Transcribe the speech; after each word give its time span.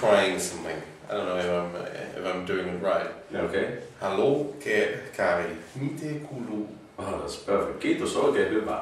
trying 0.00 0.38
something. 0.38 0.76
I 1.08 1.14
don't 1.14 1.26
know 1.26 1.36
if 1.36 1.46
I'm 1.50 2.22
if 2.24 2.34
I'm 2.34 2.44
doing 2.46 2.68
it 2.68 2.82
right. 2.82 3.10
Okay. 3.34 3.78
Hallå 4.00 4.52
Ke- 4.60 5.14
Kari, 5.16 5.56
mite 5.80 6.26
kulu. 6.28 6.66
Oh, 6.98 7.18
that's 7.20 7.36
perfect. 7.36 7.80
Kiitos 7.80 8.16
oikein 8.16 8.50
hyvä. 8.50 8.80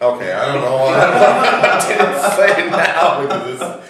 Okay, 0.00 0.32
I 0.32 0.52
don't 0.52 0.62
know 0.64 0.76
why 0.76 0.94
I 0.96 1.88
didn't 1.88 2.20
say 2.36 2.64
it 2.64 2.70
now 2.70 3.20
because 3.22 3.80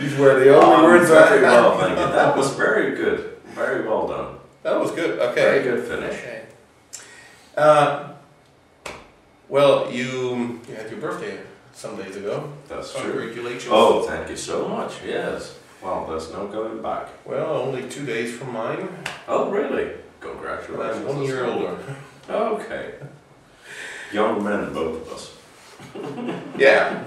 these 0.00 0.16
were 0.18 0.38
the 0.44 0.54
only 0.56 0.76
Oh, 0.76 0.84
words 0.84 1.08
very 1.08 1.38
I 1.46 1.50
well, 1.50 1.78
thank 1.78 1.98
you. 1.98 2.06
That 2.12 2.36
was 2.36 2.50
very 2.56 2.94
good. 2.96 3.18
Very 3.54 3.82
well 3.88 4.06
done. 4.08 4.36
That 4.62 4.80
was 4.80 4.90
good. 4.92 5.18
Okay. 5.20 5.42
Very 5.42 5.62
good 5.62 5.84
finish. 5.88 6.14
Okay. 6.14 6.40
Uh, 7.56 8.08
well, 9.48 9.90
you 9.92 10.60
you 10.68 10.74
had 10.76 10.90
your 10.90 11.00
birthday 11.00 11.38
some 11.72 11.96
days 11.96 12.16
ago. 12.16 12.48
That's 12.68 12.92
true. 12.92 13.12
Congratulations. 13.12 13.68
Oh, 13.72 14.02
thank 14.08 14.28
you 14.30 14.36
so 14.36 14.68
much. 14.68 14.92
Yes. 15.06 15.58
Well, 15.84 16.06
there's 16.08 16.32
no 16.32 16.46
going 16.48 16.80
back. 16.80 17.08
Well, 17.26 17.56
only 17.56 17.86
two 17.90 18.06
days 18.06 18.34
from 18.38 18.54
mine, 18.54 18.88
Oh, 19.28 19.50
really? 19.50 19.90
Congratulations. 20.20 20.96
I'm 20.96 21.06
one 21.06 21.22
year 21.22 21.44
older. 21.44 21.76
Okay. 22.28 22.94
Young 24.10 24.42
men, 24.42 24.72
both 24.72 25.02
of 25.02 25.12
us. 25.12 25.24
Yeah. 26.58 27.04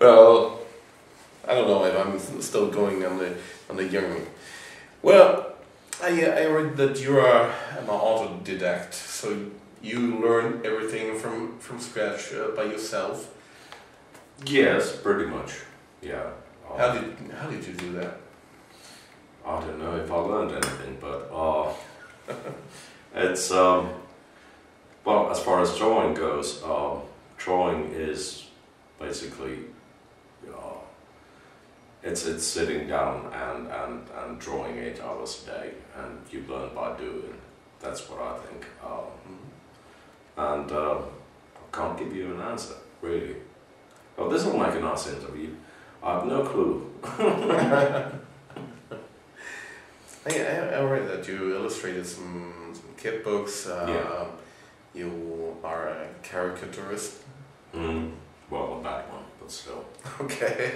well, 0.00 0.60
I 1.46 1.54
don't 1.54 1.68
know 1.68 1.84
if 1.84 1.94
I'm 1.94 2.40
still 2.40 2.70
going 2.70 3.04
on 3.04 3.18
the 3.18 3.34
on 3.68 3.76
the 3.76 3.84
young. 3.84 4.26
Well, 5.02 5.52
I 6.02 6.22
uh, 6.24 6.40
I 6.40 6.46
read 6.46 6.76
that 6.78 6.98
you 7.02 7.18
are 7.18 7.50
an 7.78 7.86
autodidact, 7.86 8.94
so 8.94 9.36
you 9.82 10.18
learn 10.20 10.62
everything 10.64 11.18
from 11.18 11.58
from 11.58 11.78
scratch 11.80 12.32
uh, 12.32 12.56
by 12.56 12.64
yourself. 12.64 13.28
Yes, 14.46 14.96
pretty 14.96 15.26
much. 15.26 15.52
Yeah. 16.00 16.30
How 16.76 16.92
did 16.92 17.16
how 17.30 17.48
did 17.48 17.64
you 17.64 17.72
do 17.74 17.92
that? 17.92 18.16
I 19.46 19.60
don't 19.60 19.78
know 19.78 19.94
if 19.96 20.10
I 20.10 20.16
learned 20.16 20.52
anything, 20.52 20.98
but 21.00 21.30
uh, 21.32 21.72
it's 23.14 23.50
um, 23.52 23.90
well, 25.04 25.30
as 25.30 25.38
far 25.38 25.60
as 25.62 25.76
drawing 25.78 26.14
goes, 26.14 26.62
um, 26.64 27.02
drawing 27.36 27.92
is 27.92 28.46
basically 28.98 29.58
uh, 30.48 30.78
it's 32.02 32.26
it's 32.26 32.44
sitting 32.44 32.88
down 32.88 33.32
and, 33.32 33.68
and, 33.68 34.08
and 34.18 34.40
drawing 34.40 34.78
eight 34.78 35.00
hours 35.00 35.44
a 35.44 35.50
day, 35.50 35.70
and 35.96 36.18
you 36.32 36.44
learn 36.48 36.74
by 36.74 36.96
doing. 36.96 37.34
That's 37.80 38.08
what 38.08 38.20
I 38.20 38.38
think. 38.38 38.66
Um, 38.82 39.38
and 40.36 40.72
uh, 40.72 40.96
I 40.96 41.76
can't 41.76 41.96
give 41.96 42.16
you 42.16 42.34
an 42.34 42.40
answer 42.40 42.74
really. 43.00 43.36
Well, 44.16 44.28
this 44.28 44.44
will 44.44 44.58
make 44.58 44.74
a 44.74 44.80
nice 44.80 45.06
interview. 45.06 45.50
I 46.04 46.14
have 46.14 46.26
no 46.26 46.42
clue. 46.44 46.90
I, 50.26 50.30
I, 50.30 50.30
I 50.78 50.82
read 50.82 51.08
that 51.08 51.26
you 51.28 51.54
illustrated 51.54 52.06
some, 52.06 52.52
some 52.72 52.84
kid 52.96 53.24
books. 53.24 53.66
Uh, 53.66 53.86
Yeah. 53.88 54.26
You 54.94 55.56
are 55.64 55.88
a 55.88 56.06
caricaturist. 56.22 57.14
Mm, 57.74 58.12
well, 58.48 58.78
a 58.78 58.82
bad 58.84 59.10
one, 59.10 59.24
but 59.40 59.50
still. 59.50 59.84
Okay. 60.20 60.74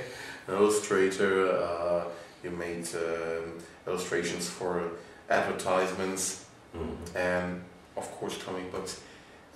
An 0.49 0.55
illustrator. 0.55 1.53
Uh, 1.53 2.05
you 2.43 2.51
made 2.51 2.87
um, 2.97 3.59
illustrations 3.87 4.49
for 4.49 4.91
advertisements 5.31 6.45
Mm. 6.77 6.97
and, 7.17 7.63
of 7.97 8.11
course, 8.13 8.37
comic 8.45 8.71
books. 8.71 9.01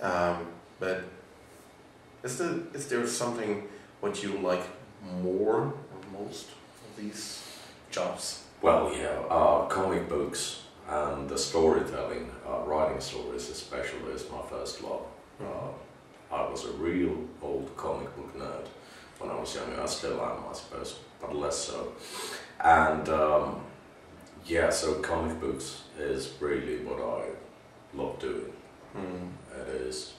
Um, 0.01 0.47
but 0.79 1.03
is 2.23 2.37
there, 2.39 2.55
is 2.73 2.87
there 2.87 3.05
something 3.05 3.67
what 4.01 4.23
you 4.23 4.31
like 4.39 4.63
more 5.21 5.73
or 5.73 6.21
most 6.23 6.47
of 6.47 6.97
these 6.97 7.43
jobs? 7.91 8.43
Well, 8.61 8.93
yeah, 8.95 9.19
uh, 9.29 9.65
comic 9.67 10.07
books 10.07 10.63
and 10.89 11.29
the 11.29 11.37
storytelling, 11.37 12.31
uh, 12.47 12.59
writing 12.65 12.99
stories 12.99 13.49
especially, 13.49 14.11
is 14.13 14.25
my 14.31 14.41
first 14.49 14.83
love. 14.83 15.05
Uh, 15.41 16.33
I 16.33 16.49
was 16.49 16.65
a 16.65 16.71
real 16.73 17.17
old 17.41 17.75
comic 17.77 18.15
book 18.15 18.37
nerd 18.37 18.67
when 19.19 19.29
I 19.29 19.39
was 19.39 19.55
younger. 19.55 19.81
I 19.81 19.85
still 19.85 20.21
am, 20.21 20.43
I 20.49 20.53
suppose, 20.53 20.99
but 21.21 21.35
less 21.35 21.57
so. 21.57 21.93
And 22.59 23.07
um, 23.09 23.61
yeah, 24.45 24.69
so 24.69 24.95
comic 24.95 25.39
books 25.39 25.83
is 25.99 26.33
really 26.39 26.83
what 26.83 26.99
I 26.99 27.29
love 27.95 28.19
doing. 28.19 28.53
Hmm. 28.93 29.27
It 29.59 29.67
is, 29.81 30.13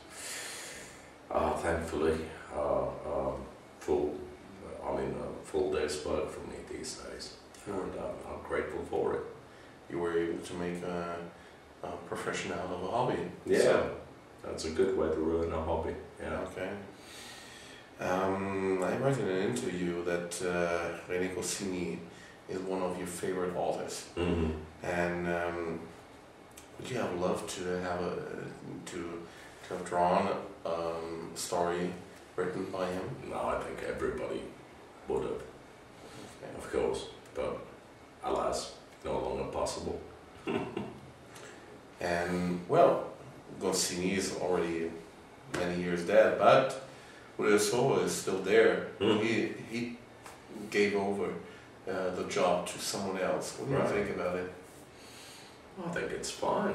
uh, 1.30 1.52
thankfully, 1.54 2.18
uh, 2.54 2.86
um, 2.86 3.36
full. 3.80 4.14
I 4.86 4.96
mean, 4.96 5.14
a 5.20 5.44
full 5.46 5.72
day's 5.72 6.04
work 6.04 6.30
for 6.30 6.40
me 6.48 6.56
these 6.70 6.94
days, 6.96 7.34
and 7.66 7.74
uh, 7.98 8.30
I'm 8.30 8.42
grateful 8.48 8.84
for 8.90 9.14
it. 9.14 9.20
You 9.90 9.98
were 9.98 10.18
able 10.18 10.38
to 10.38 10.54
make 10.54 10.82
a, 10.82 11.16
a 11.82 11.88
profession 12.08 12.52
out 12.52 12.70
of 12.70 12.82
a 12.82 12.90
hobby. 12.90 13.18
Yeah, 13.46 13.58
So- 13.58 13.90
that's 14.42 14.64
a 14.66 14.70
good 14.70 14.96
way 14.98 15.08
to 15.08 15.14
ruin 15.14 15.52
a 15.52 15.62
hobby. 15.62 15.94
Yeah. 16.20 16.40
Okay. 16.48 16.70
Um, 18.00 18.82
I 18.82 18.96
read 18.96 19.18
in 19.18 19.28
an 19.28 19.50
interview 19.50 20.04
that 20.04 20.42
uh, 20.42 21.10
René 21.10 21.34
Goscinny 21.34 22.00
is 22.48 22.58
one 22.58 22.82
of 22.82 22.98
your 22.98 23.06
favorite 23.06 23.54
authors, 23.56 24.04
hmm 24.16 24.50
and 24.82 25.26
um, 25.28 25.80
would 26.78 26.90
you 26.90 26.98
have 26.98 27.14
loved 27.18 27.48
to 27.48 27.64
have 27.80 28.00
a 28.02 28.16
to 28.86 29.22
to 29.68 29.74
have 29.74 29.84
drawn 29.86 30.28
um, 30.66 31.30
a 31.34 31.38
story 31.38 31.90
written 32.36 32.64
by 32.70 32.86
him? 32.90 33.04
No, 33.30 33.36
I 33.54 33.62
think 33.62 33.78
everybody 33.88 34.42
would 35.08 35.22
have, 35.22 35.42
of 36.58 36.72
course, 36.72 37.06
but 37.34 37.58
alas, 38.22 38.74
no 39.04 39.18
longer 39.18 39.44
possible. 39.44 40.00
And 42.00 42.60
well, 42.68 43.06
Goscinny 43.60 44.14
is 44.14 44.36
already 44.40 44.90
many 45.54 45.82
years 45.82 46.04
dead, 46.06 46.38
but 46.38 46.86
Uderzo 47.38 48.04
is 48.04 48.12
still 48.12 48.42
there. 48.42 48.88
Mm. 49.00 49.22
He 49.22 49.52
he 49.70 49.96
gave 50.70 50.94
over 50.96 51.32
uh, 51.88 52.10
the 52.10 52.24
job 52.28 52.66
to 52.66 52.78
someone 52.78 53.20
else. 53.20 53.56
What 53.58 53.68
do 53.68 53.74
you 53.74 54.04
think 54.04 54.16
about 54.16 54.36
it? 54.36 54.52
I 55.84 55.88
think 55.90 56.10
it's 56.12 56.30
fine. 56.30 56.74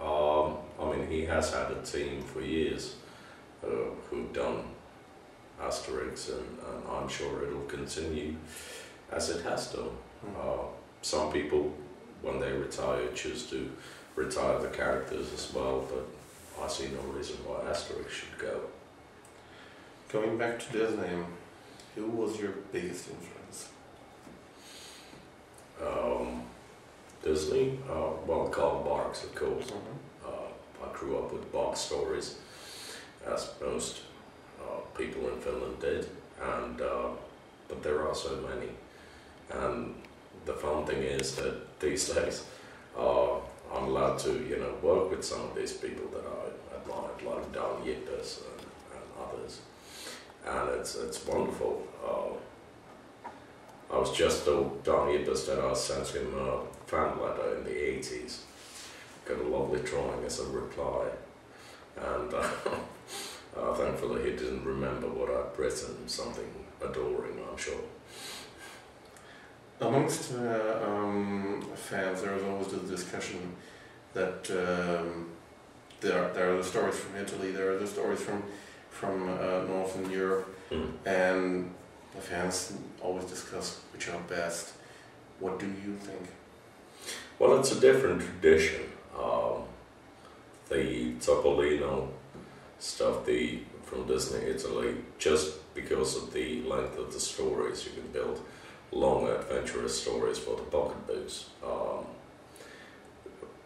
Um, 0.00 0.56
I 0.80 0.92
mean, 0.92 1.08
he 1.08 1.24
has 1.24 1.52
had 1.52 1.70
a 1.72 1.82
team 1.82 2.22
for 2.22 2.40
years 2.40 2.94
uh, 3.64 3.90
who've 4.08 4.32
done 4.32 4.62
Asterix, 5.68 6.30
and, 6.30 6.40
and 6.40 6.82
I'm 6.90 7.08
sure 7.08 7.44
it'll 7.44 7.60
continue 7.62 8.34
as 9.12 9.30
it 9.30 9.42
has 9.44 9.72
done. 9.72 9.90
Uh, 10.36 10.64
some 11.02 11.32
people, 11.32 11.74
when 12.22 12.40
they 12.40 12.52
retire, 12.52 13.06
choose 13.14 13.46
to 13.50 13.70
retire 14.16 14.58
the 14.58 14.68
characters 14.68 15.32
as 15.32 15.52
well, 15.54 15.86
but 15.88 16.64
I 16.64 16.68
see 16.68 16.88
no 16.88 17.00
reason 17.12 17.36
why 17.46 17.70
Asterix 17.70 18.10
should 18.10 18.38
go. 18.38 18.60
Going 20.10 20.38
back 20.38 20.58
to 20.58 20.72
Disney, 20.72 21.18
who 21.94 22.06
was 22.06 22.40
your 22.40 22.52
biggest 22.72 23.08
influence? 23.10 23.68
Um, 25.80 26.42
Disney, 27.22 27.78
uh, 27.88 28.10
well, 28.26 28.48
Carl 28.48 28.82
Barks, 28.82 29.22
of 29.22 29.34
course. 29.34 29.70
Uh, 30.24 30.84
I 30.84 30.96
grew 30.96 31.18
up 31.18 31.32
with 31.32 31.52
box 31.52 31.80
stories, 31.80 32.36
as 33.26 33.50
most 33.60 34.00
people 34.98 35.28
in 35.28 35.40
Finland 35.40 35.80
did, 35.80 36.06
and 36.40 36.80
uh, 36.80 37.10
but 37.68 37.82
there 37.82 38.06
are 38.06 38.14
so 38.14 38.36
many. 38.48 38.70
And 39.50 39.94
the 40.44 40.52
fun 40.52 40.84
thing 40.86 41.02
is 41.02 41.36
that 41.36 41.80
these 41.80 42.08
days 42.14 42.44
uh, 42.98 43.36
I'm 43.74 43.84
allowed 43.84 44.18
to, 44.20 44.32
you 44.32 44.58
know, 44.58 44.74
work 44.82 45.10
with 45.10 45.24
some 45.24 45.42
of 45.42 45.54
these 45.54 45.72
people 45.72 46.06
that 46.14 46.24
I 46.38 46.76
admired, 46.76 47.22
like 47.22 47.52
Daan 47.52 47.84
Jippes 47.84 48.42
and, 48.48 48.60
and 48.94 49.06
others, 49.24 49.60
and 50.46 50.80
it's 50.80 50.96
it's 50.96 51.24
wonderful. 51.26 51.82
Uh, 52.04 52.32
I 53.94 53.98
was 53.98 54.12
just 54.12 54.44
told 54.44 54.84
Daan 54.84 55.08
Jippes 55.08 55.46
that 55.46 55.58
I 55.58 55.72
sent 55.74 56.08
him 56.08 56.34
a 56.38 56.60
fan 56.86 57.18
letter 57.22 57.56
in 57.56 57.64
the 57.64 57.70
80s 57.70 58.40
got 59.28 59.38
a 59.38 59.42
lovely 59.42 59.80
drawing 59.80 60.24
as 60.24 60.40
a 60.40 60.46
reply. 60.46 61.06
And 61.96 62.32
uh, 63.60 63.74
thankfully, 63.74 64.22
he 64.30 64.36
didn't 64.36 64.64
remember 64.64 65.08
what 65.08 65.30
I'd 65.30 65.58
written, 65.58 66.08
something 66.08 66.44
adoring, 66.82 67.38
I'm 67.50 67.56
sure. 67.56 67.80
Amongst 69.80 70.34
uh, 70.34 70.78
um, 70.86 71.64
fans, 71.74 72.22
there 72.22 72.34
is 72.34 72.42
always 72.42 72.68
the 72.68 72.78
discussion 72.78 73.54
that 74.12 74.50
um, 74.50 75.28
there 76.00 76.20
are, 76.24 76.32
there 76.32 76.52
are 76.52 76.56
the 76.56 76.64
stories 76.64 76.96
from 76.96 77.16
Italy, 77.16 77.52
there 77.52 77.70
are 77.72 77.78
the 77.78 77.86
stories 77.86 78.20
from 78.20 78.42
from 78.90 79.28
uh, 79.28 79.62
Northern 79.68 80.10
Europe, 80.10 80.54
Mm. 80.70 80.90
and 81.06 81.70
the 82.14 82.20
fans 82.20 82.74
always 83.00 83.24
discuss 83.24 83.80
which 83.92 84.08
are 84.08 84.20
best. 84.28 84.72
What 85.40 85.58
do 85.58 85.66
you 85.66 85.96
think? 85.96 86.28
Well, 87.38 87.58
it's 87.58 87.72
a 87.72 87.80
different 87.80 88.20
tradition. 88.20 88.82
Um, 89.18 89.62
the 90.68 91.14
Topolino 91.20 92.08
stuff, 92.78 93.24
the 93.26 93.60
from 93.84 94.06
Disney 94.06 94.40
Italy, 94.46 94.94
just 95.18 95.74
because 95.74 96.14
of 96.16 96.32
the 96.32 96.62
length 96.62 96.98
of 96.98 97.12
the 97.12 97.20
stories, 97.20 97.86
you 97.86 97.92
can 97.92 98.10
build 98.12 98.40
long 98.92 99.26
adventurous 99.28 100.02
stories 100.02 100.38
for 100.38 100.56
the 100.56 100.62
pocket 100.62 101.06
books. 101.06 101.46
Um, 101.64 102.04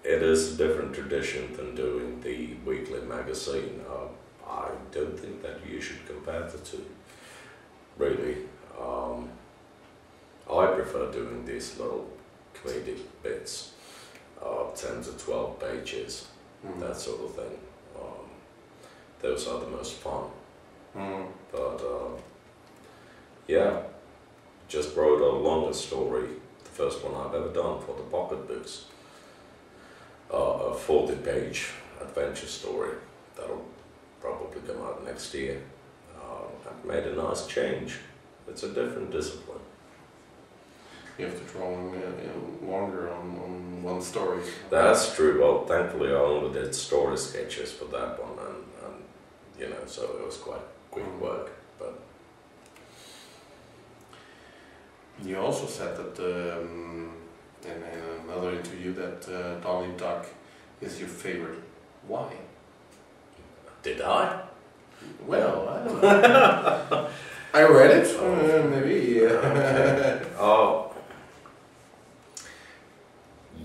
it 0.05 0.23
is 0.23 0.55
a 0.55 0.56
different 0.69 0.94
tradition 0.94 1.53
than 1.56 1.75
doing 1.75 2.20
the 2.20 2.55
weekly 2.64 3.00
magazine. 3.00 3.81
Uh, 3.88 4.09
I 4.49 4.69
don't 4.93 5.19
think 5.19 5.43
that 5.43 5.58
you 5.69 5.81
should 5.81 6.06
compare 6.06 6.49
the 6.49 6.58
two, 6.58 6.85
really. 7.99 8.37
Um, 8.81 9.29
I 10.50 10.67
prefer 10.67 11.11
doing 11.11 11.44
these 11.44 11.79
little 11.79 12.08
comedic 12.55 12.99
bits, 13.23 13.73
uh, 14.44 14.70
10 14.75 15.03
to 15.03 15.12
12 15.12 15.58
pages, 15.61 16.26
Mm. 16.65 16.79
that 16.81 16.97
sort 16.97 17.20
of 17.23 17.35
thing. 17.35 17.58
Um, 19.23 19.31
those 19.31 19.49
are 19.49 19.61
the 19.61 19.67
most 19.67 19.95
fun. 19.95 20.25
Mm. 20.97 21.27
But 21.51 21.81
uh, 21.81 22.21
yeah, 23.49 23.83
just 24.69 24.97
wrote 24.97 25.21
a 25.21 25.37
longer 25.37 25.75
story, 25.75 26.29
the 26.65 26.71
first 26.71 27.05
one 27.05 27.15
I've 27.15 27.35
ever 27.35 27.53
done 27.53 27.81
for 27.81 27.95
the 27.97 28.03
pocket 28.11 28.49
books. 28.49 28.87
Uh, 30.33 30.71
a 30.71 30.75
40 30.75 31.17
page 31.17 31.69
adventure 32.01 32.47
story 32.47 32.95
that'll 33.37 33.67
probably 34.21 34.61
come 34.67 34.83
out 34.83 35.05
next 35.05 35.35
year. 35.35 35.61
Uh, 36.17 36.45
I've 36.69 36.85
made 36.85 37.05
a 37.05 37.15
nice 37.15 37.47
change. 37.47 37.99
It's 38.49 38.63
a 38.63 38.69
different 38.69 39.11
discipline. 39.11 39.59
You 41.19 41.27
have 41.27 41.39
to 41.39 41.53
draw 41.53 41.69
uh, 41.69 41.93
you 41.93 41.99
know, 42.01 42.73
longer 42.73 43.13
on, 43.13 43.39
on 43.39 43.83
one 43.83 44.01
story. 44.01 44.41
That's 44.71 45.15
true. 45.15 45.41
Well, 45.41 45.67
thankfully, 45.67 46.11
I 46.11 46.15
only 46.15 46.59
did 46.59 46.75
story 46.75 47.19
sketches 47.19 47.71
for 47.71 47.85
that 47.87 48.19
one, 48.23 48.39
and 48.47 48.52
you 49.62 49.69
know, 49.70 49.87
so 49.87 50.03
it 50.03 50.26
was 50.26 50.37
quite 50.38 50.67
quick 50.91 51.05
Mm. 51.06 51.20
work. 51.20 51.50
But 51.79 51.94
You 55.25 55.37
also 55.38 55.67
said 55.67 55.97
that 55.97 56.19
um, 56.19 57.12
in, 57.64 57.70
in 57.94 58.03
another 58.31 58.50
interview 58.50 58.93
that 58.94 59.29
uh, 59.29 59.61
Donnie 59.61 59.97
Duck 59.97 60.26
is 60.81 60.99
your 61.00 61.09
favorite. 61.09 61.62
Why? 62.09 62.29
did 63.82 64.00
I? 64.00 64.41
Well, 65.26 65.69
I 65.69 65.85
don't 65.85 66.03
know. 66.03 67.08
I 67.55 67.62
read 67.65 67.91
it. 67.91 68.17
Uh, 68.17 68.62
maybe. 68.70 69.20
Yeah. 69.23 70.19
Oh, 70.38 70.93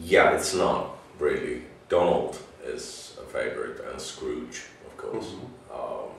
yeah, 0.02 0.36
it's 0.36 0.54
not 0.56 0.98
really. 1.20 1.64
Donald 1.90 2.38
is 2.66 3.18
a 3.22 3.26
favorite, 3.26 3.80
and 3.92 4.00
Scrooge, 4.02 4.64
of 4.98 5.12
course. 5.12 5.26
Mhm. 5.28 5.74
Um, 5.74 6.10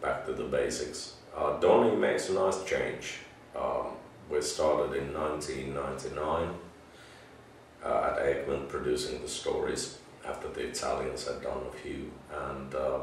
back 0.00 0.24
to 0.26 0.32
the 0.32 0.44
basics. 0.44 1.16
Uh, 1.36 1.58
Donny 1.60 1.94
makes 1.96 2.28
a 2.28 2.32
nice 2.34 2.62
change. 2.64 3.18
Um, 3.56 3.96
we 4.30 4.40
started 4.40 4.96
in 4.96 5.12
1999 5.14 6.54
uh, 7.84 8.10
at 8.12 8.18
Egmont 8.26 8.68
producing 8.68 9.20
the 9.22 9.28
stories 9.28 9.98
after 10.26 10.48
the 10.48 10.68
Italians 10.68 11.26
had 11.26 11.42
done 11.42 11.62
a 11.68 11.76
few, 11.76 12.10
and 12.32 12.74
um, 12.74 13.02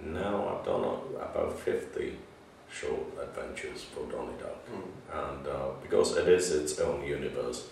now 0.00 0.48
I've 0.58 0.64
done 0.64 0.84
about 1.16 1.58
50 1.58 2.16
short 2.70 3.00
adventures 3.20 3.84
for 3.84 4.04
Donny 4.10 4.32
Duck 4.38 4.54
Mm. 4.66 4.88
and 5.12 5.46
uh, 5.46 5.68
because 5.82 6.16
it 6.16 6.26
is 6.28 6.52
its 6.52 6.78
own 6.80 7.04
universe, 7.04 7.68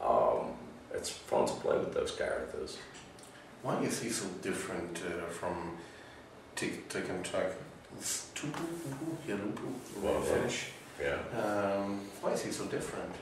um, 0.00 0.52
it's 0.94 1.10
fun 1.10 1.46
to 1.46 1.52
play 1.54 1.76
with 1.78 1.92
those 1.92 2.12
characters. 2.12 2.78
Why 3.62 3.78
is 3.82 4.00
he 4.02 4.08
so 4.08 4.26
different 4.42 5.02
uh, 5.06 5.26
from 5.28 5.76
Tick 6.56 6.88
Trick 6.88 7.08
and 7.10 7.24
Track? 7.24 7.52
It's 7.98 8.30
Tupu, 8.34 8.64
Hupu, 9.26 10.02
Well, 10.02 10.20
Finnish. 10.22 10.70
Yeah. 11.00 11.18
Um, 11.38 12.00
why 12.20 12.32
is 12.32 12.42
he 12.42 12.52
so 12.52 12.64
different? 12.66 13.14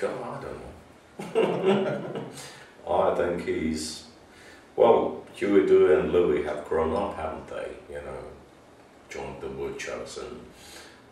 God, 0.00 0.10
I 0.22 0.42
don't 0.42 1.34
know. 1.34 2.24
I 2.88 3.14
think 3.14 3.44
he's 3.44 4.04
well. 4.76 5.18
Huey, 5.34 5.66
Dewey, 5.66 5.94
and 5.98 6.12
Louie 6.12 6.42
have 6.42 6.66
grown 6.66 6.94
up, 6.94 7.16
haven't 7.16 7.48
they? 7.48 7.68
You 7.88 8.00
know, 8.02 8.24
joined 9.08 9.40
the 9.40 9.48
woodchucks 9.48 10.18
and 10.18 10.40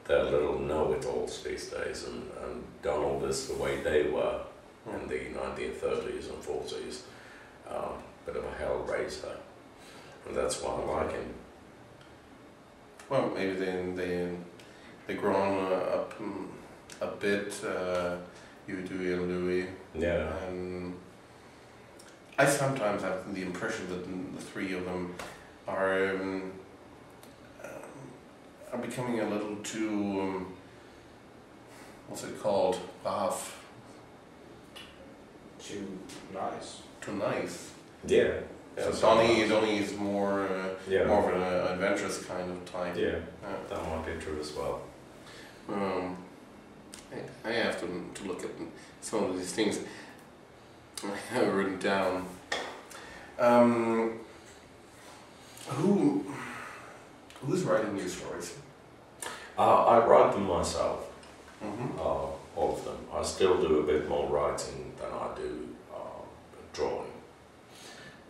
they're 0.07 0.25
little 0.25 0.59
know-it-alls 0.59 1.43
these 1.45 1.69
days. 1.69 2.05
And, 2.05 2.31
and 2.43 2.65
Donald 2.83 3.25
is 3.25 3.49
the 3.49 3.55
way 3.55 3.81
they 3.83 4.03
were 4.11 4.41
in 4.95 5.09
the 5.09 5.39
1930s 5.39 6.31
and 6.31 6.43
40s. 6.43 7.01
Um, 7.69 8.03
bit 8.25 8.37
of 8.37 8.45
a 8.45 8.63
hellraiser, 8.63 9.37
and 10.27 10.37
that's 10.37 10.63
why 10.63 10.71
I 10.71 11.03
like 11.03 11.13
him. 11.13 11.35
Well, 13.09 13.31
maybe 13.35 13.53
they 13.53 13.93
they 13.95 14.37
they 15.07 15.15
grown 15.15 15.73
up 15.73 16.19
mm, 16.19 16.47
a 17.01 17.07
bit. 17.07 17.53
Uh, 17.65 18.17
you, 18.67 18.83
Dewey, 18.83 19.15
and 19.15 19.29
Louie. 19.29 19.67
Yeah. 19.95 20.31
And 20.47 20.95
I 22.39 22.47
sometimes 22.47 23.03
have 23.03 23.35
the 23.35 23.43
impression 23.43 23.89
that 23.89 24.05
the 24.07 24.43
three 24.43 24.75
of 24.75 24.85
them 24.85 25.15
are 25.67 26.11
um, 26.11 26.53
um, 27.65 27.71
are 28.73 28.79
becoming 28.79 29.21
a 29.21 29.29
little 29.29 29.57
too 29.57 30.21
um, 30.21 30.53
what's 32.09 32.25
it 32.25 32.41
called? 32.41 32.79
Brav, 33.03 33.58
Too 35.69 35.87
nice. 36.33 36.79
too 37.03 37.13
nice. 37.13 37.71
Yeah. 38.07 38.41
so 38.77 38.91
Yeah, 38.91 39.01
Donnie, 39.01 39.27
sometimes. 39.41 39.51
Donnie 39.51 39.79
is 39.79 39.93
more 39.97 40.41
uh, 40.49 40.69
Yeah. 40.89 41.05
more 41.05 41.29
of 41.31 41.37
an 41.37 41.43
uh, 41.43 41.73
adventurous 41.75 42.25
kind 42.25 42.51
of 42.51 42.65
type. 42.73 42.97
Yeah, 42.97 43.17
Uh, 43.45 43.57
that 43.69 43.81
might 43.89 44.07
be 44.07 44.13
true 44.25 44.39
as 44.41 44.53
well. 44.55 44.81
Um, 45.69 46.17
I, 47.45 47.49
I 47.49 47.53
have 47.53 47.79
to, 47.81 47.87
to 48.15 48.25
look 48.29 48.43
at 48.45 48.51
some 49.03 49.25
of 49.25 49.37
these 49.37 49.53
things 49.53 49.81
I 51.05 51.35
have 51.35 51.53
written 51.55 51.79
down. 51.79 52.27
Um, 53.39 54.19
who 55.69 56.25
who's 57.45 57.63
writing 57.65 57.97
your 57.97 58.09
stories? 58.09 58.55
Uh, 59.59 59.85
I 59.85 59.99
write 60.07 60.33
them 60.33 60.47
myself, 60.47 61.01
Mm-hmm. 61.63 61.99
uh, 62.01 62.27
all 62.59 62.75
of 62.75 62.85
them. 62.85 62.97
I 63.15 63.23
still 63.23 63.61
do 63.61 63.79
a 63.79 63.83
bit 63.85 64.09
more 64.09 64.29
writing 64.29 64.93
than 65.01 65.13
I 65.13 65.29
do 65.37 65.69
uh, 65.95 66.23
drawing. 66.73 67.13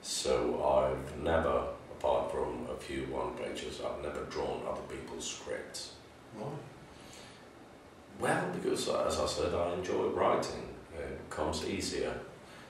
So 0.03 0.63
I've 0.63 1.23
never, 1.23 1.65
apart 1.93 2.31
from 2.31 2.67
a 2.71 2.77
few 2.79 3.03
one 3.05 3.33
pages, 3.35 3.81
I've 3.81 4.03
never 4.03 4.25
drawn 4.25 4.61
other 4.69 4.83
people's 4.83 5.29
scripts. 5.29 5.93
Why? 6.37 6.49
Well, 8.21 8.51
because 8.61 8.89
as 8.89 9.19
I 9.19 9.27
said, 9.27 9.55
I 9.55 9.73
enjoy 9.75 10.09
writing. 10.09 10.75
It 10.99 11.31
comes 11.31 11.65
easier 11.65 12.13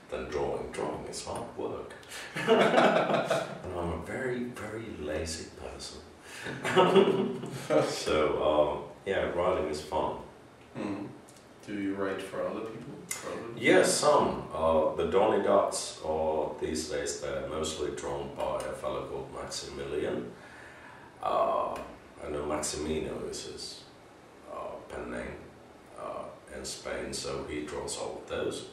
than 0.09 0.29
drawing. 0.29 0.71
Drawing 0.71 1.05
is 1.09 1.25
hard 1.25 1.57
work. 1.57 1.93
and 2.35 3.73
I'm 3.77 3.93
a 3.93 4.01
very, 4.05 4.43
very 4.43 4.85
lazy 5.01 5.47
person. 5.61 5.99
so, 7.89 8.43
um, 8.49 8.83
yeah, 9.05 9.25
writing 9.31 9.67
is 9.69 9.81
fun. 9.81 10.17
Mm. 10.77 11.07
Do 11.69 11.79
you 11.79 11.93
write 11.93 12.19
for 12.19 12.47
other 12.47 12.61
people? 12.61 12.95
Yes, 13.55 13.93
some. 13.93 14.43
Uh, 14.51 14.95
the 14.95 15.05
Donny 15.05 15.43
Ducks 15.43 15.99
are 16.03 16.49
these 16.59 16.89
days 16.89 17.21
they're 17.21 17.47
mostly 17.47 17.91
drawn 17.91 18.31
by 18.35 18.55
a 18.57 18.73
fellow 18.73 19.03
called 19.05 19.29
Maximilian. 19.35 20.31
Uh, 21.21 21.75
I 22.25 22.29
know 22.31 22.43
Maximino 22.45 23.29
is 23.29 23.45
his 23.45 23.83
uh, 24.51 24.77
pen 24.89 25.11
name 25.11 25.37
uh, 25.99 26.23
in 26.57 26.65
Spain, 26.65 27.13
so 27.13 27.45
he 27.47 27.61
draws 27.65 27.99
all 27.99 28.23
of 28.23 28.27
those. 28.27 28.69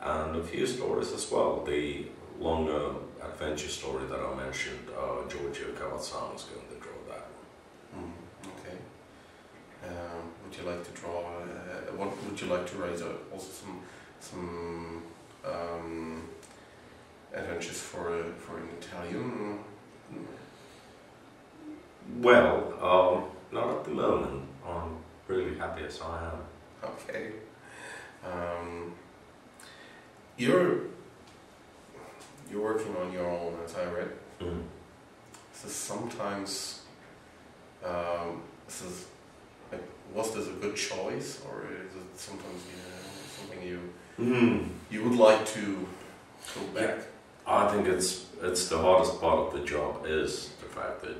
And 0.00 0.36
a 0.36 0.42
few 0.42 0.66
stories 0.66 1.12
as 1.12 1.30
well. 1.30 1.62
The 1.66 2.06
longer 2.40 2.94
adventure 3.22 3.68
story 3.68 4.06
that 4.06 4.20
I 4.20 4.34
mentioned, 4.34 4.88
uh, 4.98 5.28
Giorgio 5.28 5.66
Cavazzano 5.72 6.34
is 6.34 6.44
going 6.44 6.66
to 6.68 6.76
draw 6.80 6.98
that 7.10 7.26
one. 7.92 8.04
Mm, 8.04 8.58
okay. 8.58 8.78
Um, 9.84 10.32
would 10.42 10.54
you 10.66 10.72
like 10.72 10.84
to 10.84 11.00
draw? 11.00 11.20
Uh, 11.20 11.96
what 11.96 12.24
would 12.24 12.40
you 12.40 12.46
like 12.48 12.66
to 12.66 12.76
write? 12.76 13.00
Uh, 13.00 13.32
also 13.32 13.50
some 13.50 13.80
some 14.20 15.02
um, 15.44 16.22
adventures 17.32 17.80
for 17.80 18.08
uh, 18.08 18.22
for 18.38 18.58
an 18.58 18.68
Italian. 18.80 19.58
Well, 22.18 22.74
um, 22.80 23.24
not 23.52 23.78
at 23.78 23.84
the 23.84 23.90
moment. 23.90 24.42
I'm 24.66 24.96
really 25.28 25.56
happy 25.56 25.84
as 25.84 26.00
I 26.00 26.30
am. 26.30 26.90
Okay. 26.90 27.32
Um, 28.24 28.92
you're 30.36 30.86
you're 32.50 32.62
working 32.62 32.94
on 32.96 33.12
your 33.12 33.28
own, 33.28 33.54
as 33.64 33.74
I 33.74 33.84
read. 33.84 34.10
Mm. 34.40 34.62
So 35.52 35.68
sometimes, 35.68 36.82
um, 37.84 38.42
this 38.66 38.82
is 38.82 39.06
was 40.14 40.34
this 40.34 40.48
a 40.48 40.52
good 40.52 40.76
choice, 40.76 41.40
or 41.46 41.64
is 41.66 41.94
it 41.94 42.18
sometimes 42.18 42.62
you 42.70 42.76
know, 42.76 43.38
something 43.38 43.62
you 43.68 43.80
Mm. 44.18 44.68
you 44.90 45.02
would 45.04 45.18
like 45.18 45.44
to 45.46 45.86
go 46.54 46.62
back? 46.74 46.98
I 47.46 47.68
think 47.68 47.86
it's 47.86 48.26
it's 48.42 48.68
the 48.68 48.78
hardest 48.78 49.20
part 49.20 49.38
of 49.38 49.52
the 49.52 49.60
job 49.66 50.06
is 50.06 50.50
the 50.62 50.68
fact 50.68 51.02
that 51.02 51.16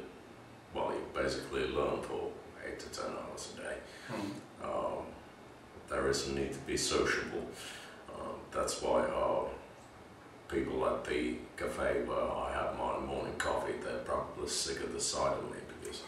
well 0.75 0.93
you 0.93 1.03
basically 1.23 1.67
learn 1.69 2.01
for 2.03 2.31
eight 2.67 2.79
to 2.81 2.87
ten 2.89 3.11
hours 3.11 3.53
a 3.55 3.61
day. 3.63 3.77
Mm. 4.11 4.31
Um, 4.65 5.05
there 5.91 6.09
is 6.09 6.29
a 6.29 6.33
need 6.33 6.53
to 6.55 6.59
be 6.61 6.77
sociable. 6.77 7.47
Uh, 8.09 8.33
that's 8.51 8.81
why 8.83 9.01
uh, 9.03 9.45
people 10.49 10.87
at 10.87 11.05
the 11.05 11.35
cafe 11.57 12.03
where 12.07 12.29
I 12.47 12.51
have 12.55 12.79
my 12.79 12.99
morning 12.99 13.37
coffee, 13.37 13.75
they're 13.85 13.99
probably 14.05 14.49
sick 14.49 14.81
of 14.83 14.93
the 14.93 15.01
sight 15.01 15.33
of 15.37 15.45
me 15.51 15.59
because 15.81 16.01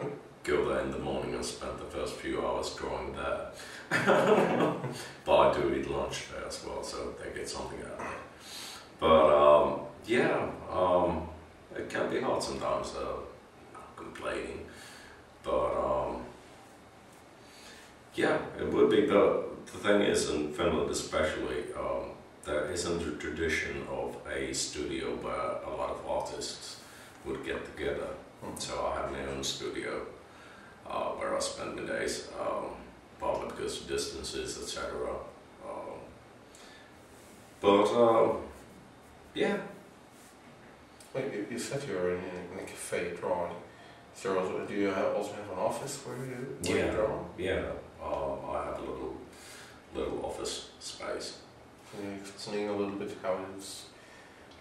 I 0.00 0.04
go 0.46 0.68
there 0.68 0.80
in 0.80 0.92
the 0.92 0.98
morning 0.98 1.34
and 1.34 1.44
spend 1.44 1.76
the 1.78 1.84
first 1.84 2.14
few 2.16 2.44
hours 2.46 2.74
drawing 2.74 3.12
there. 3.14 3.50
but 5.24 5.36
I 5.36 5.52
do 5.52 5.74
eat 5.74 5.90
lunch 5.90 6.30
there 6.30 6.46
as 6.46 6.64
well, 6.64 6.82
so 6.84 7.14
they 7.18 7.36
get 7.36 7.48
something 7.48 7.80
out 7.80 8.00
of 8.00 8.06
it. 8.06 8.18
But 9.00 9.26
um, 9.34 9.80
yeah, 10.06 10.48
um, 10.70 11.28
it 11.74 11.90
can 11.90 12.08
be 12.10 12.20
hard 12.20 12.42
sometimes, 12.42 12.94
uh, 12.94 13.16
not 13.74 13.96
complaining. 13.96 14.66
But 15.42 15.74
um, 15.74 16.22
yeah, 18.14 18.38
it 18.58 18.72
would 18.72 18.90
be. 18.90 19.06
The, 19.06 19.44
the 19.66 19.78
thing 19.78 20.02
is, 20.02 20.30
in 20.30 20.52
Finland 20.52 20.90
especially, 20.90 21.74
um, 21.76 22.12
there 22.44 22.70
isn't 22.70 23.02
a 23.02 23.16
tradition 23.16 23.84
of 23.90 24.16
a 24.32 24.54
studio 24.54 25.16
where 25.16 25.60
a 25.66 25.76
lot 25.76 25.90
of 25.90 26.06
artists 26.08 26.80
would 27.24 27.44
get 27.44 27.64
together. 27.76 28.10
Mm. 28.44 28.60
So 28.60 28.86
I 28.86 29.00
have 29.00 29.10
my 29.10 29.26
own 29.32 29.42
studio 29.42 30.06
uh, 30.90 31.10
where 31.18 31.36
I 31.36 31.40
spend 31.40 31.76
my 31.76 31.82
days, 31.82 32.28
um, 32.40 32.66
partly 33.20 33.48
because 33.48 33.80
of 33.82 33.88
distances, 33.88 34.58
etc. 34.62 35.10
Um, 35.64 35.98
but 37.60 37.86
um, 37.94 38.38
yeah, 39.34 39.56
Wait, 41.14 41.32
you, 41.32 41.46
you 41.50 41.58
said 41.58 41.82
you're 41.88 42.10
in, 42.14 42.20
in 42.52 42.58
a 42.58 42.62
cafe 42.66 43.14
drawing. 43.18 43.52
So 44.14 44.38
also, 44.38 44.66
do 44.66 44.74
you 44.74 44.88
have, 44.88 45.14
also 45.14 45.32
have 45.32 45.50
an 45.50 45.58
office 45.58 45.98
where 46.04 46.16
you, 46.16 46.56
where 46.62 46.76
Yeah. 46.78 46.86
you 46.86 46.96
draw? 46.96 47.18
yeah, 47.38 47.62
um, 48.04 48.38
I 48.54 48.64
have 48.66 48.78
a 48.78 48.80
little 48.82 49.16
little 49.94 50.24
office 50.26 50.70
space. 50.78 51.38
Can 51.90 52.04
you 52.10 52.16
explain 52.20 52.68
a 52.68 52.76
little 52.76 52.96
bit 52.96 53.16
how 53.22 53.38
it's 53.56 53.84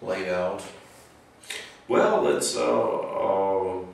laid 0.02 0.30
out? 0.30 0.62
Well, 1.90 2.28
it's 2.38 2.56
uh, 2.56 2.62
um, 2.64 3.88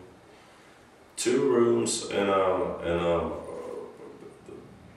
two 1.21 1.51
rooms 1.51 2.09
in 2.09 2.27
a 2.27 2.77
in 2.79 2.97
a 2.97 3.31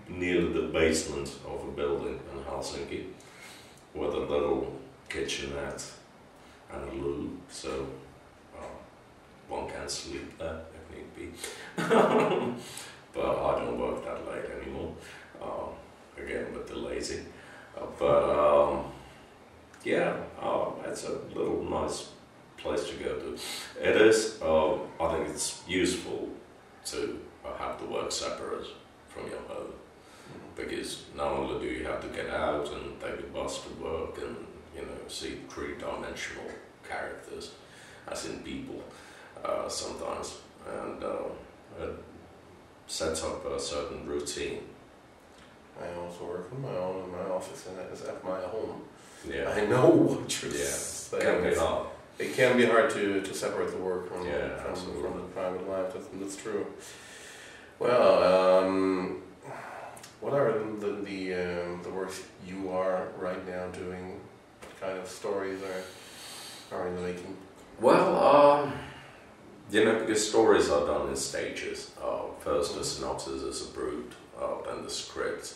near 0.08 0.42
the 0.46 0.68
basement 0.72 1.30
of 1.46 1.68
a 1.68 1.70
building 1.72 2.18
in 2.32 2.38
Helsinki, 2.44 3.04
with 3.92 4.14
a 4.14 4.20
little 4.20 4.72
kitchenette 5.10 5.84
and 6.72 6.82
a 6.88 6.94
loo, 6.94 7.36
so 7.50 7.86
uh, 8.56 8.74
one 9.48 9.68
can 9.68 9.86
sleep 9.86 10.38
there 10.38 10.60
if 10.76 10.96
need 10.96 11.14
be. 11.14 11.26
but 11.76 13.26
I 13.48 13.58
don't 13.58 13.78
work 13.78 14.02
that 14.04 14.26
late 14.26 14.46
anymore. 14.62 14.94
Uh, 15.42 15.68
again, 16.22 16.54
with 16.54 16.66
the 16.68 16.76
lazy. 16.76 17.20
Uh, 17.76 17.84
but 17.98 18.24
um, 18.30 18.84
yeah, 19.84 20.16
uh, 20.40 20.70
it's 20.86 21.04
a 21.04 21.18
little 21.34 21.62
nice 21.64 22.08
place 22.64 22.88
to 22.88 22.94
go 22.94 23.12
to. 23.22 23.38
It 23.80 23.96
is, 24.00 24.40
um, 24.42 24.80
I 24.98 25.12
think 25.12 25.28
it's 25.28 25.62
useful 25.68 26.30
to 26.86 27.20
uh, 27.44 27.54
have 27.58 27.78
the 27.78 27.86
work 27.86 28.10
separate 28.10 28.66
from 29.08 29.28
your 29.30 29.40
home 29.48 29.72
because 30.56 31.02
not 31.16 31.28
only 31.32 31.60
do 31.60 31.72
you 31.74 31.84
have 31.84 32.00
to 32.00 32.08
get 32.08 32.30
out 32.30 32.66
and 32.72 32.98
take 33.00 33.18
a 33.20 33.28
bus 33.34 33.60
to 33.64 33.68
work 33.82 34.16
and 34.18 34.36
you 34.74 34.82
know 34.82 34.98
see 35.08 35.40
three-dimensional 35.50 36.48
characters, 36.88 37.50
as 38.10 38.26
in 38.26 38.38
people, 38.42 38.80
uh, 39.44 39.68
sometimes, 39.68 40.38
and 40.80 41.02
uh, 41.04 41.28
it 41.82 41.94
sets 42.86 43.22
up 43.24 43.44
a 43.46 43.60
certain 43.60 44.06
routine. 44.06 44.60
I 45.82 45.86
also 46.00 46.24
work 46.26 46.48
on 46.52 46.62
my 46.62 46.76
own 46.76 47.04
in 47.04 47.10
my 47.10 47.34
office 47.34 47.66
and 47.66 47.76
it's 47.92 48.04
at 48.04 48.22
my 48.24 48.40
home. 48.40 48.82
Yeah, 49.28 49.50
I 49.50 49.66
know 49.66 49.88
what 49.88 50.42
you're 50.42 50.52
Yeah. 50.52 50.64
saying. 50.64 51.22
can 51.22 51.50
be 51.50 51.56
hard. 51.56 51.86
It 52.18 52.34
can 52.34 52.56
be 52.56 52.64
hard 52.66 52.90
to, 52.90 53.20
to 53.22 53.34
separate 53.34 53.72
the 53.72 53.78
work 53.78 54.08
from, 54.08 54.26
Yeah, 54.26 54.56
from, 54.56 54.74
from 55.02 55.16
the 55.16 55.28
private 55.34 55.68
life. 55.68 55.94
That's, 55.94 56.06
that's 56.14 56.36
true. 56.36 56.66
Well, 57.80 58.64
um, 58.64 59.22
what 60.20 60.32
are 60.32 60.52
the 60.52 61.02
the, 61.02 61.34
um, 61.34 61.82
the 61.82 61.90
works 61.90 62.22
you 62.46 62.70
are 62.70 63.08
right 63.18 63.46
now 63.48 63.66
doing? 63.68 64.20
What 64.60 64.80
kind 64.80 64.98
of 64.98 65.08
stories 65.08 65.60
are 65.62 66.76
are 66.76 66.88
in 66.88 66.94
the 66.94 67.02
making? 67.02 67.36
Well, 67.80 68.16
um, 68.16 68.72
you 69.70 69.84
know, 69.84 69.98
because 69.98 70.26
stories 70.26 70.70
are 70.70 70.86
done 70.86 71.08
in 71.08 71.16
stages. 71.16 71.90
Uh, 72.02 72.30
first, 72.38 72.76
the 72.76 72.84
synopsis 72.84 73.42
is 73.42 73.62
approved, 73.68 74.14
uh, 74.40 74.62
then 74.66 74.84
the 74.84 74.90
script, 74.90 75.54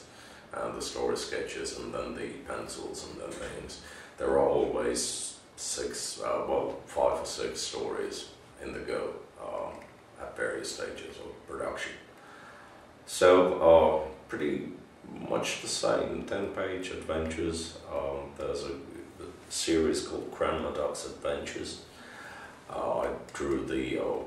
and 0.53 0.77
the 0.77 0.83
story 0.83 1.17
sketches, 1.17 1.79
and 1.79 1.95
then 1.95 2.15
the 2.15 2.29
pencils, 2.47 3.07
and 3.07 3.21
then 3.21 3.31
things. 3.31 3.81
There 4.19 4.31
are 4.31 4.49
always 4.49 5.38
six, 5.59 6.21
uh, 6.21 6.45
well, 6.49 6.77
five 6.87 7.21
or 7.21 7.27
six 7.27 7.61
stories 7.61 8.29
in 8.62 8.73
the 8.73 8.79
go 8.79 9.11
um, 9.43 9.75
at 10.21 10.37
various 10.37 10.75
stages 10.75 11.17
of 11.19 11.49
production. 11.49 11.93
So, 13.07 14.05
uh, 14.07 14.09
pretty 14.29 14.69
much 15.29 15.62
the 15.62 15.69
same 15.69 16.25
10 16.25 16.49
page 16.49 16.91
adventures. 16.91 17.79
Um, 17.93 18.31
there's 18.37 18.62
a, 18.62 18.73
a 18.73 19.27
series 19.49 20.07
called 20.07 20.31
Grandma 20.31 20.71
Duck's 20.71 21.07
Adventures. 21.07 21.83
Uh, 22.71 23.00
I 23.00 23.09
drew 23.33 23.65
the, 23.65 24.00
uh, 24.00 24.19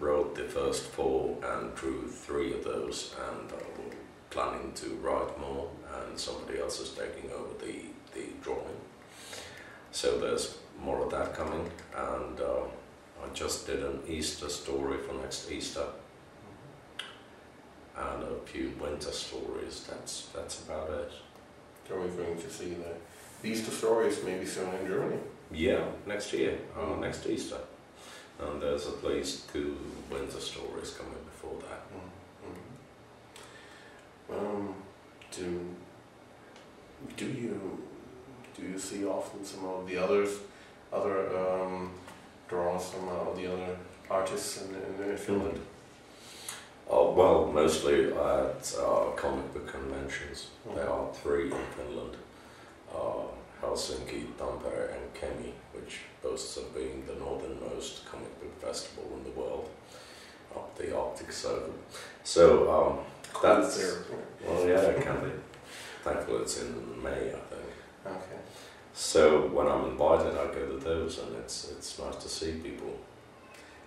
wrote 0.00 0.34
the 0.34 0.44
first 0.44 0.84
four 0.84 1.36
and 1.44 1.74
drew 1.76 2.08
three 2.08 2.52
of 2.54 2.64
those, 2.64 3.14
and 3.30 3.52
uh, 3.52 3.56
we're 3.78 3.94
planning 4.30 4.72
to 4.72 4.88
write 4.96 5.38
more, 5.38 5.68
and 5.94 6.18
somebody 6.18 6.58
else 6.58 6.80
is 6.80 6.90
taking 6.90 7.30
over 7.30 7.54
the, 7.64 7.82
the 8.14 8.26
drawing. 8.42 8.80
So 9.92 10.18
there's 10.18 10.56
more 10.82 11.00
of 11.04 11.10
that 11.10 11.34
coming, 11.34 11.70
and 11.96 12.40
uh, 12.40 12.64
I 13.22 13.28
just 13.34 13.66
did 13.66 13.82
an 13.84 14.00
Easter 14.08 14.48
story 14.48 14.98
for 14.98 15.14
next 15.14 15.50
Easter, 15.50 15.86
and 17.96 18.22
a 18.22 18.40
few 18.46 18.72
winter 18.80 19.12
stories. 19.12 19.86
That's 19.88 20.28
that's 20.34 20.62
about 20.64 20.90
it. 20.90 21.12
Are 21.92 22.00
we 22.00 22.08
going 22.08 22.40
to 22.40 22.50
see 22.50 22.74
the 22.74 22.94
these 23.42 23.64
two 23.64 23.72
stories 23.72 24.22
maybe 24.24 24.46
soon 24.46 24.74
in 24.74 24.86
Germany? 24.86 25.18
Yeah, 25.52 25.84
next 26.06 26.32
year, 26.32 26.58
uh, 26.76 26.96
next 26.96 27.26
Easter, 27.26 27.60
and 28.40 28.60
there's 28.60 28.86
at 28.86 29.04
least 29.04 29.52
two 29.52 29.76
winter 30.10 30.40
stories 30.40 30.90
coming 30.92 31.22
before 31.24 31.58
that. 31.68 31.82
Mm-hmm. 34.30 34.34
Um, 34.34 34.74
do 35.30 35.76
do 37.16 37.26
you 37.26 37.82
do 38.56 38.62
you 38.62 38.78
see 38.78 39.04
often 39.04 39.44
some 39.44 39.64
of 39.66 39.86
the 39.86 39.98
others 39.98 40.38
other 40.92 41.36
um, 41.38 41.90
draws 42.48 42.90
from 42.90 43.08
uh, 43.08 43.34
the 43.34 43.52
other 43.52 43.76
artists 44.10 44.62
in, 44.62 44.74
in, 44.74 45.10
in 45.10 45.16
Finland? 45.16 45.60
Uh, 46.90 47.10
well, 47.10 47.50
mostly 47.52 48.12
at 48.12 48.74
uh, 48.78 49.10
comic 49.16 49.54
book 49.54 49.66
conventions. 49.66 50.48
There 50.74 50.88
are 50.88 51.12
three 51.14 51.50
in 51.50 51.64
Finland 51.76 52.16
uh, 52.94 53.24
Helsinki, 53.62 54.26
Tampere, 54.38 54.94
and 54.94 55.14
Kemi, 55.14 55.52
which 55.72 56.00
boasts 56.22 56.56
of 56.56 56.74
being 56.74 57.04
the 57.06 57.14
northernmost 57.14 58.04
comic 58.06 58.40
book 58.40 58.60
festival 58.60 59.04
in 59.16 59.24
the 59.24 59.40
world, 59.40 59.68
up 60.54 60.76
the 60.76 60.96
Arctic 60.96 61.32
Circle. 61.32 61.74
So, 62.24 62.70
um, 62.70 62.98
that's. 63.42 64.04
Well, 64.46 64.66
yeah, 64.66 64.80
it 64.80 65.02
can 65.02 65.20
be. 65.20 65.30
Thankfully, 66.02 66.42
it's 66.42 66.60
in 66.60 67.02
May, 67.02 67.10
I 67.10 67.42
think. 67.50 67.72
Okay. 68.04 68.40
So, 68.94 69.46
when 69.48 69.66
I'm 69.66 69.86
invited, 69.86 70.36
I 70.36 70.52
go 70.52 70.66
to 70.66 70.84
those, 70.84 71.18
and 71.18 71.34
it's, 71.36 71.70
it's 71.70 71.98
nice 71.98 72.16
to 72.16 72.28
see 72.28 72.52
people. 72.52 72.98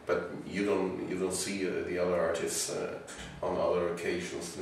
But 0.06 0.32
you 0.48 0.66
don't 0.66 1.10
you 1.10 1.18
don't 1.18 1.34
see 1.34 1.68
uh, 1.68 1.72
the 1.88 1.98
other 1.98 2.20
artists 2.20 2.72
uh, 2.72 3.00
on 3.42 3.58
other 3.58 3.94
occasions. 3.94 4.58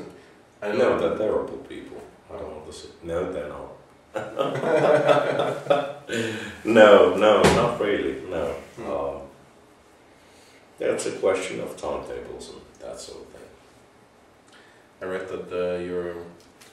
I 0.62 0.69
I 0.69 0.71
know 0.71 0.97
that 0.97 1.17
terrible 1.17 1.57
people. 1.57 1.97
I 2.33 2.38
don't 2.38 2.50
want 2.50 2.65
to 2.67 2.73
say. 2.73 2.88
No, 3.03 3.29
they're 3.31 3.50
not. 3.50 3.71
no, 6.65 7.15
no, 7.17 7.41
not 7.41 7.79
really. 7.81 8.21
No. 8.29 8.53
Hmm. 8.77 8.91
Um, 8.91 9.21
that's 10.79 11.05
a 11.07 11.12
question 11.13 11.59
of 11.59 11.75
timetables 11.75 12.50
and 12.50 12.62
that 12.79 13.00
sort 13.00 13.21
of 13.21 13.27
thing. 13.27 13.41
I 15.01 15.05
read 15.05 15.27
that 15.27 15.51
uh, 15.51 15.77
you 15.79 16.25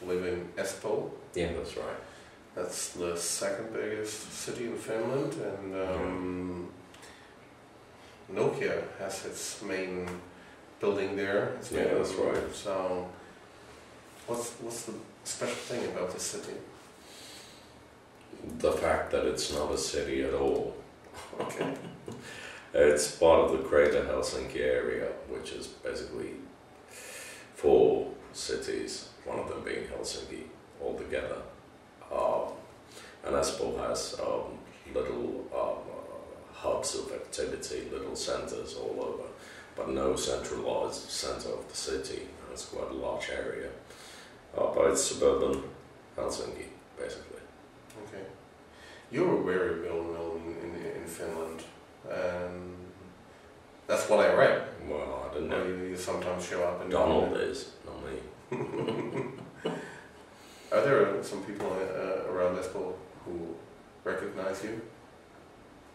live 0.07 0.25
in 0.27 0.49
Espoo. 0.57 1.11
Yeah, 1.35 1.53
that's 1.53 1.77
right. 1.77 1.97
That's 2.55 2.91
the 2.91 3.17
second 3.17 3.73
biggest 3.73 4.33
city 4.33 4.67
in 4.67 4.77
Finland, 4.77 5.35
and 5.35 5.75
um, 5.75 6.69
Nokia 8.33 8.83
has 8.99 9.25
its 9.25 9.63
main 9.63 10.09
building 10.81 11.17
there. 11.17 11.55
It's 11.59 11.71
Yeah, 11.71 11.95
that's 11.95 12.15
right. 12.15 12.55
So, 12.55 13.09
what's 14.27 14.51
what's 14.61 14.83
the 14.83 14.95
special 15.25 15.55
thing 15.55 15.85
about 15.93 16.13
this 16.13 16.23
city? 16.23 16.55
The 18.59 18.73
fact 18.73 19.11
that 19.13 19.27
it's 19.27 19.53
not 19.53 19.71
a 19.73 19.79
city 19.79 20.23
at 20.23 20.35
all. 20.35 20.75
Okay. 21.41 21.75
It's 22.73 23.17
part 23.17 23.41
of 23.41 23.51
the 23.51 23.69
greater 23.69 24.05
Helsinki 24.05 24.61
area, 24.61 25.09
which 25.29 25.51
is 25.51 25.67
basically 25.67 26.35
four 27.57 28.13
cities, 28.33 29.09
one 29.25 29.41
of 29.41 29.49
them 29.49 29.65
being 29.65 29.89
Helsinki 29.89 30.45
altogether. 30.81 31.43
Um, 32.13 32.53
and 33.25 33.37
Espoo 33.37 33.77
has 33.87 34.19
um, 34.21 34.59
little 34.95 35.47
um, 35.55 35.79
uh, 35.91 36.53
hubs 36.55 36.95
of 36.97 37.13
activity, 37.13 37.89
little 37.93 38.17
centres 38.17 38.75
all 38.75 38.97
over, 39.03 39.29
but 39.77 39.89
no 39.91 40.17
centralised 40.17 41.09
centre 41.11 41.51
of 41.51 41.69
the 41.69 41.77
city. 41.77 42.23
It's 42.53 42.65
quite 42.67 42.91
a 42.91 42.95
large 42.95 43.29
area. 43.31 43.69
Uh, 44.57 44.67
but 44.75 44.91
it's 44.91 45.03
suburban 45.05 45.63
Helsinki, 46.17 46.67
basically. 46.99 47.41
Okay. 48.09 48.25
You're 49.13 49.43
very 49.45 49.83
well 49.83 50.03
known 50.03 50.57
in, 50.63 51.01
in 51.03 51.07
Finland. 51.07 51.63
Um, 52.11 52.75
that's 53.87 54.09
what 54.09 54.21
I 54.21 54.35
read. 54.35 54.63
Well, 54.89 55.29
I 55.31 55.35
don't 55.35 55.49
Well, 55.49 55.59
know. 55.59 55.67
you, 55.67 55.91
you 55.91 55.97
sometimes 55.97 56.45
show 56.47 56.63
up 56.65 56.83
in 56.83 56.91
Donald 56.91 57.37
is, 57.37 57.71
not 57.87 58.03
me. 58.05 58.19
Are 60.73 60.81
there 60.83 61.10
some 61.25 61.43
people 61.45 61.71
uh, 61.73 62.31
around 62.33 62.57
Espoo 62.59 62.95
who 63.25 63.55
recognize 64.05 64.63
you? 64.65 64.81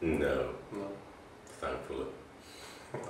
No, 0.01 0.50
No. 0.72 0.88
thankfully. 1.62 2.05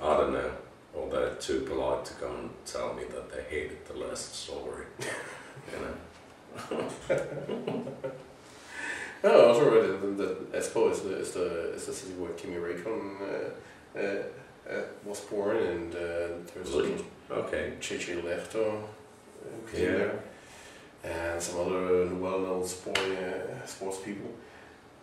I 0.02 0.16
don't 0.16 0.32
know. 0.32 0.50
Or 0.94 1.08
they're 1.10 1.34
too 1.34 1.60
polite 1.60 2.04
to 2.06 2.14
come 2.14 2.36
and 2.36 2.50
tell 2.64 2.94
me 2.94 3.04
that 3.10 3.30
they 3.30 3.42
hated 3.42 3.84
the 3.86 3.94
last 3.94 4.34
story. 4.34 4.86
you 5.72 5.78
know? 5.82 5.94
No, 9.22 9.30
I 9.30 9.44
also 9.48 9.70
read 9.70 10.00
that, 10.00 10.16
that 10.18 10.52
Espoo 10.52 10.90
is 10.92 11.00
the, 11.02 11.16
is 11.18 11.32
the 11.32 11.72
is 11.74 11.86
the 11.86 11.92
city 11.92 12.14
where 12.14 12.32
Kimi 12.32 12.56
Räikkönen 12.56 13.16
uh, 13.20 13.98
uh, 13.98 14.22
uh, 14.70 14.82
was 15.04 15.20
born, 15.20 15.56
and 15.56 15.94
uh, 15.94 15.98
there's 16.54 16.70
Really? 16.70 17.04
Okay. 17.30 17.72
JJ 17.80 18.22
Lehto 18.22 18.78
uh, 18.78 18.80
came 19.72 19.84
Yeah. 19.84 19.92
there, 19.98 20.18
and 21.04 21.40
some 21.40 21.60
other 21.60 22.06
well-known 22.14 22.66
sport 22.66 22.98
uh, 22.98 23.66
sports 23.66 23.98
people. 24.04 24.30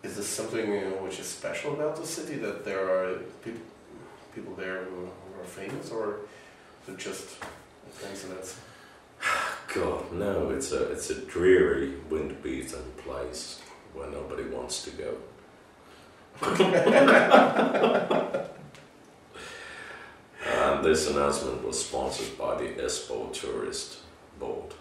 Is 0.02 0.16
this 0.16 0.28
something 0.28 0.70
uh, 0.70 0.90
which 1.02 1.18
is 1.18 1.26
special 1.26 1.72
about 1.72 1.96
the 1.96 2.06
city 2.06 2.36
that 2.36 2.64
there 2.64 2.84
are 2.88 3.18
people 3.42 3.62
people 4.34 4.54
there 4.54 4.84
who, 4.84 5.08
are 5.40 5.44
famous, 5.44 5.90
or 5.90 6.20
is 6.82 6.94
it 6.94 6.98
just 6.98 7.36
a 7.42 8.02
coincidence? 8.02 8.58
God, 9.74 10.12
no, 10.12 10.50
it's 10.50 10.72
a 10.72 10.90
it's 10.92 11.10
a 11.10 11.20
dreary, 11.26 11.94
wind-beaten 12.10 12.82
place 12.98 13.60
where 13.92 14.10
nobody 14.10 14.44
wants 14.44 14.82
to 14.84 14.90
go. 14.90 15.16
and 20.46 20.84
this 20.84 21.08
announcement 21.10 21.64
was 21.64 21.84
sponsored 21.84 22.36
by 22.36 22.56
the 22.56 22.68
Espoo 22.82 23.32
Tourist 23.32 23.98
Board. 24.38 24.74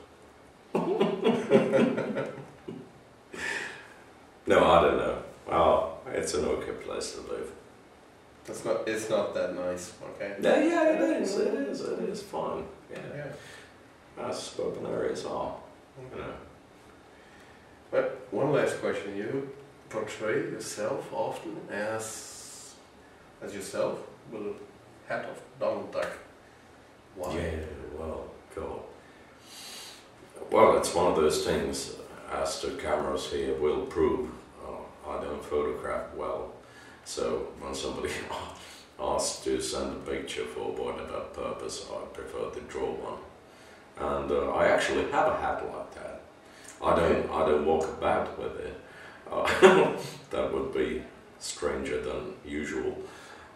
No, 4.48 4.64
I 4.66 4.82
don't 4.82 4.98
know. 4.98 5.18
Oh, 5.50 5.94
it's 6.08 6.34
an 6.34 6.46
okay 6.46 6.72
place 6.74 7.14
to 7.16 7.22
live. 7.22 7.52
It's 8.48 8.66
not. 8.66 8.88
It's 8.88 9.10
not 9.10 9.34
that 9.34 9.56
nice. 9.56 9.94
Okay. 10.16 10.36
Yeah, 10.42 10.64
yeah, 10.64 10.90
it 10.90 11.22
is. 11.22 11.38
It 11.38 11.54
is. 11.54 11.82
It 11.82 12.00
is 12.10 12.22
fun. 12.24 12.66
Yeah, 12.92 13.00
Yeah. 13.16 14.28
as 14.30 14.42
spoken 14.44 14.86
areas 14.86 15.26
are. 15.26 15.56
You 16.00 16.20
know. 16.20 16.34
But 17.92 18.28
one 18.32 18.52
last 18.52 18.80
question: 18.82 19.16
You 19.16 19.50
portray 19.90 20.42
yourself 20.52 21.14
often 21.14 21.56
as 21.72 22.76
as 23.42 23.54
yourself 23.56 24.00
with 24.32 24.42
a 24.42 24.54
hat 25.08 25.26
of 25.26 25.42
Donald 25.60 25.92
Duck. 25.92 26.12
Why? 27.16 27.36
Yeah, 27.36 27.60
well, 27.98 28.26
God. 28.56 28.80
Well, 30.54 30.78
it's 30.78 30.94
one 30.94 31.08
of 31.08 31.16
those 31.16 31.44
things, 31.44 31.96
as 32.32 32.62
the 32.62 32.74
cameras 32.74 33.26
here 33.32 33.56
will 33.56 33.88
prove, 33.88 34.30
uh, 34.64 35.10
I 35.10 35.20
don't 35.20 35.44
photograph 35.44 36.14
well. 36.16 36.52
So 37.06 37.48
when 37.60 37.74
somebody 37.74 38.14
asks 39.00 39.44
to 39.46 39.60
send 39.60 39.94
a 39.94 40.12
picture 40.12 40.46
forward 40.46 41.00
about 41.00 41.34
purpose, 41.34 41.88
I 41.92 42.06
prefer 42.16 42.52
to 42.52 42.62
draw 42.68 42.86
one. 42.86 43.20
And 43.98 44.32
uh, 44.32 44.52
I 44.52 44.68
actually 44.68 45.10
have 45.10 45.30
a 45.30 45.38
hat 45.38 45.66
like 45.76 45.96
that. 45.96 46.22
I 46.84 47.00
don't, 47.00 47.32
I 47.32 47.50
don't 47.50 47.66
walk 47.66 47.88
about 47.88 48.38
with 48.38 48.60
it. 48.60 48.80
Uh, 49.32 49.98
that 50.30 50.54
would 50.54 50.72
be 50.72 51.02
stranger 51.40 52.00
than 52.00 52.36
usual. 52.46 52.96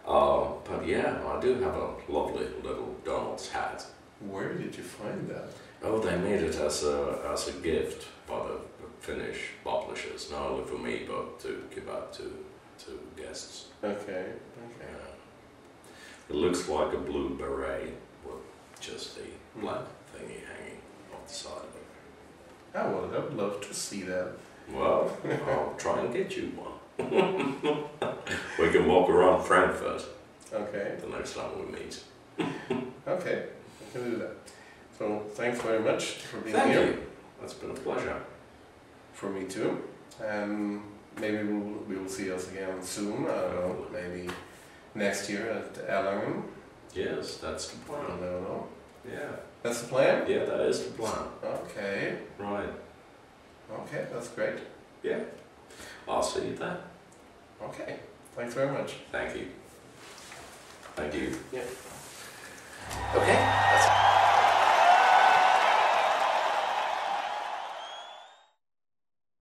Uh, 0.04 0.48
but 0.64 0.84
yeah, 0.84 1.16
I 1.28 1.40
do 1.40 1.54
have 1.60 1.76
a 1.76 1.94
lovely 2.08 2.48
little 2.64 2.96
Donald's 3.04 3.48
hat. 3.50 3.86
Where 4.18 4.52
did 4.54 4.76
you 4.76 4.82
find 4.82 5.28
that? 5.28 5.50
Oh, 5.82 5.98
they 6.00 6.16
made 6.16 6.42
it 6.42 6.56
as 6.56 6.84
a 6.84 7.20
as 7.32 7.48
a 7.48 7.52
gift 7.52 8.08
by 8.26 8.38
the 8.48 8.58
Finnish 9.00 9.50
publishers, 9.64 10.30
not 10.30 10.42
only 10.50 10.64
for 10.64 10.76
me 10.78 11.04
but 11.06 11.38
to 11.40 11.64
give 11.74 11.88
out 11.88 12.12
to 12.14 12.24
to 12.84 12.98
guests. 13.16 13.66
Okay. 13.82 14.26
Yeah. 14.26 14.64
Okay. 14.66 14.94
It 16.30 16.34
looks 16.34 16.68
like 16.68 16.92
a 16.92 16.98
blue 16.98 17.30
beret 17.38 17.94
with 18.24 18.42
just 18.80 19.18
a 19.18 19.60
black 19.60 19.84
thingy 20.14 20.40
hanging 20.50 20.80
off 21.14 21.26
the 21.26 21.32
side 21.34 21.52
of 21.68 21.74
it. 21.76 21.86
Oh, 22.74 22.80
I 22.80 22.86
would. 23.06 23.16
I 23.16 23.18
would 23.24 23.34
love 23.36 23.60
to 23.66 23.72
see 23.74 24.02
that. 24.02 24.32
Well, 24.72 25.10
I'll 25.48 25.74
try 25.78 26.00
and 26.00 26.12
get 26.12 26.36
you 26.36 26.52
one. 26.56 26.74
we 28.58 28.70
can 28.70 28.86
walk 28.86 29.08
around 29.08 29.44
Frankfurt 29.44 30.04
Okay. 30.52 30.96
the 31.00 31.08
next 31.08 31.34
time 31.34 31.50
we 31.58 31.78
meet. 31.78 32.02
Okay. 33.06 33.44
I 33.46 33.92
can 33.92 34.10
do 34.10 34.16
that. 34.18 34.34
So 34.98 35.22
thanks 35.34 35.60
very 35.62 35.80
much 35.80 36.04
for 36.28 36.38
being 36.40 36.56
Thank 36.56 36.72
here. 36.72 36.86
you. 36.86 37.06
That's 37.40 37.54
been 37.54 37.70
a 37.70 37.74
pleasure. 37.74 38.20
For 39.12 39.30
me 39.30 39.44
too. 39.44 39.82
And 40.24 40.82
maybe 41.20 41.38
we 41.38 41.52
will, 41.52 41.78
we 41.88 41.96
will 41.96 42.08
see 42.08 42.32
us 42.32 42.48
again 42.50 42.82
soon. 42.82 43.26
I 43.26 43.34
don't 43.42 43.54
know. 43.54 43.86
Maybe 43.92 44.28
next 44.94 45.30
year 45.30 45.48
at 45.50 45.74
Erlangen. 45.88 46.42
Yes, 46.94 47.36
that's 47.36 47.68
the 47.68 47.76
I 47.92 47.96
plan. 47.96 48.20
don't 48.20 48.42
know. 48.42 48.66
Yeah. 49.08 49.30
That's 49.62 49.82
the 49.82 49.88
plan. 49.88 50.28
Yeah, 50.28 50.44
that 50.44 50.60
is 50.60 50.84
the 50.84 50.90
plan. 50.90 51.26
Okay. 51.44 52.18
Right. 52.38 52.70
Okay. 53.72 54.06
That's 54.12 54.28
great. 54.28 54.58
Yeah. 55.02 55.20
I'll 56.08 56.22
see 56.22 56.48
you 56.48 56.54
then. 56.56 56.76
Okay. 57.62 57.96
Thanks 58.34 58.54
very 58.54 58.72
much. 58.72 58.94
Thank 59.12 59.36
you. 59.36 59.46
Thank 60.96 61.14
you. 61.14 61.36
Yeah. 61.52 61.60
Okay. 63.14 63.34
That's 63.34 64.17